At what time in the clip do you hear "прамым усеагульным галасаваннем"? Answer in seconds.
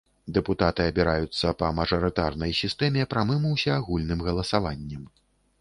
3.15-5.09